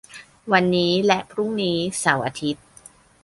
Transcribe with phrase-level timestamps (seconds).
[0.51, 2.63] วันนี้และพรุ่งนี้ เสาร์-อาทิตย์